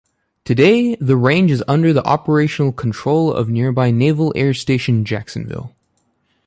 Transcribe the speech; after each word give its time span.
Today, 0.45 0.95
the 0.95 1.15
range 1.15 1.51
is 1.51 1.63
under 1.67 1.93
the 1.93 2.03
operational 2.07 2.71
control 2.71 3.31
of 3.31 3.49
nearby 3.49 3.91
Naval 3.91 4.33
Air 4.35 4.51
Station 4.51 5.05
Jacksonville. 5.05 5.75